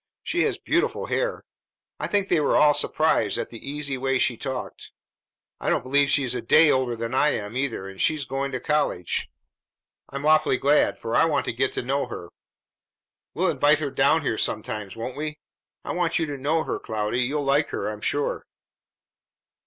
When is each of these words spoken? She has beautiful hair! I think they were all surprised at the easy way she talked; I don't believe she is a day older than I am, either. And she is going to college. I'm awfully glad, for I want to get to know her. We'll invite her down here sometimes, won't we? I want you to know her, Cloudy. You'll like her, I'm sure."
She 0.23 0.41
has 0.45 0.57
beautiful 0.57 1.05
hair! 1.05 1.43
I 1.99 2.07
think 2.07 2.27
they 2.27 2.39
were 2.39 2.57
all 2.57 2.73
surprised 2.73 3.37
at 3.37 3.51
the 3.51 3.59
easy 3.63 3.99
way 3.99 4.17
she 4.17 4.35
talked; 4.35 4.91
I 5.59 5.69
don't 5.69 5.83
believe 5.83 6.09
she 6.09 6.23
is 6.23 6.33
a 6.33 6.41
day 6.41 6.71
older 6.71 6.95
than 6.95 7.13
I 7.13 7.35
am, 7.35 7.55
either. 7.55 7.87
And 7.87 8.01
she 8.01 8.15
is 8.15 8.25
going 8.25 8.51
to 8.53 8.59
college. 8.59 9.29
I'm 10.09 10.25
awfully 10.25 10.57
glad, 10.57 10.97
for 10.97 11.15
I 11.15 11.25
want 11.25 11.45
to 11.45 11.53
get 11.53 11.71
to 11.73 11.83
know 11.83 12.07
her. 12.07 12.29
We'll 13.35 13.51
invite 13.51 13.77
her 13.77 13.91
down 13.91 14.23
here 14.23 14.39
sometimes, 14.39 14.95
won't 14.95 15.17
we? 15.17 15.37
I 15.85 15.91
want 15.91 16.17
you 16.17 16.25
to 16.25 16.37
know 16.39 16.63
her, 16.63 16.79
Cloudy. 16.79 17.21
You'll 17.21 17.45
like 17.45 17.69
her, 17.69 17.87
I'm 17.87 18.01
sure." 18.01 18.47